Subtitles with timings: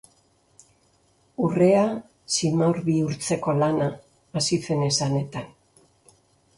[1.47, 1.83] Urrea
[2.37, 3.93] simaur bihurtzeko lana,
[4.43, 5.51] Asifen esanetan.